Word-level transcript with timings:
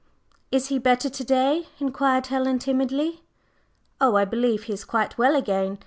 "Is 0.51 0.69
he 0.69 0.79
better 0.79 1.11
to 1.11 1.23
day?" 1.23 1.67
inquired 1.77 2.25
Helen 2.25 2.57
timidly. 2.57 3.21
"Oh, 4.01 4.15
I 4.15 4.25
believe 4.25 4.63
he 4.63 4.73
is 4.73 4.83
quite 4.83 5.15
well 5.19 5.35
again. 5.35 5.77